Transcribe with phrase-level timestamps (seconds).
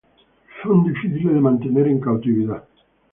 [0.63, 2.63] Son difíciles de mantener en cautividad.